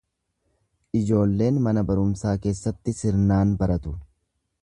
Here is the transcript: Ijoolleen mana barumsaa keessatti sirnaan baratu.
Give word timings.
Ijoolleen 1.01 1.59
mana 1.67 1.83
barumsaa 1.91 2.33
keessatti 2.47 2.97
sirnaan 3.01 3.55
baratu. 3.63 3.97